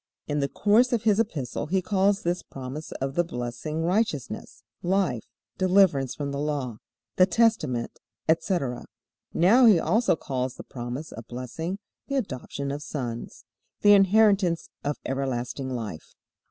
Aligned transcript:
In 0.25 0.39
the 0.39 0.49
course 0.49 0.91
of 0.93 1.03
his 1.03 1.19
Epistle 1.19 1.67
he 1.67 1.79
calls 1.79 2.23
this 2.23 2.41
promise 2.41 2.91
of 2.93 3.13
the 3.13 3.23
blessing 3.23 3.83
righteousness, 3.83 4.63
life, 4.81 5.21
deliverance 5.59 6.15
from 6.15 6.31
the 6.31 6.39
Law, 6.39 6.77
the 7.17 7.27
testament, 7.27 7.99
etc. 8.27 8.85
Now 9.31 9.67
he 9.67 9.77
also 9.77 10.15
calls 10.15 10.55
the 10.55 10.63
promise 10.63 11.11
of 11.11 11.27
blessing 11.27 11.77
"the 12.07 12.15
adoption 12.15 12.71
of 12.71 12.81
sons," 12.81 13.45
the 13.81 13.93
inheritance 13.93 14.69
of 14.83 14.97
everlasting 15.05 15.69
life. 15.69 16.15